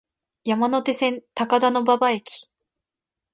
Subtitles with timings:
[0.45, 2.49] 山手線、高田馬場駅